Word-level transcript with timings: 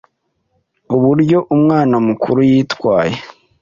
uburyo 0.95 1.37
umwana 1.55 1.95
mukuru 2.07 2.39
yitwaye 2.51 3.15